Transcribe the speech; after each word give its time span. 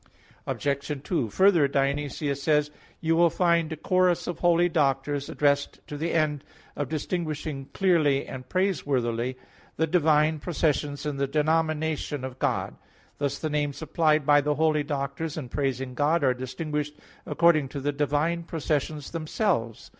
Obj. 0.47 1.01
2: 1.03 1.29
Further, 1.29 1.67
Dionysius 1.67 2.41
says 2.41 2.69
(Div. 2.69 2.73
Nom. 2.75 2.79
i): 2.81 2.95
"You 3.01 3.15
will 3.15 3.29
find 3.29 3.71
a 3.71 3.77
chorus 3.77 4.25
of 4.25 4.39
holy 4.39 4.67
doctors 4.67 5.29
addressed 5.29 5.79
to 5.85 5.95
the 5.95 6.11
end 6.11 6.43
of 6.75 6.89
distinguishing 6.89 7.69
clearly 7.71 8.25
and 8.25 8.49
praiseworthily 8.49 9.37
the 9.75 9.85
divine 9.85 10.39
processions 10.39 11.05
in 11.05 11.17
the 11.17 11.27
denomination 11.27 12.23
of 12.23 12.39
God." 12.39 12.77
Thus 13.19 13.37
the 13.37 13.51
names 13.51 13.79
applied 13.83 14.25
by 14.25 14.41
the 14.41 14.55
holy 14.55 14.81
doctors 14.81 15.37
in 15.37 15.49
praising 15.49 15.93
God 15.93 16.23
are 16.23 16.33
distinguished 16.33 16.97
according 17.27 17.69
to 17.69 17.79
the 17.79 17.91
divine 17.91 18.41
processions 18.41 19.11
themselves. 19.11 19.89